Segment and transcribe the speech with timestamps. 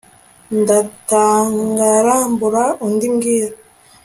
[0.59, 3.51] ndatangara mbura undi mbwira